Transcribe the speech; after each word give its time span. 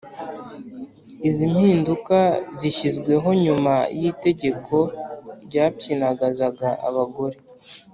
izi 1.29 1.45
mpinduka 1.53 2.17
zishyizweho 2.59 3.29
nyuma 3.45 3.73
y’itegeko 3.99 4.75
ryapyinagazaga 5.45 6.69
abagore 6.87 7.37